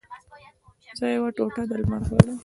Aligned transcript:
زه 0.97 1.05
یوه 1.15 1.29
ټوټه 1.35 1.63
د 1.69 1.71
لمر 1.81 2.01
غواړم 2.07 2.37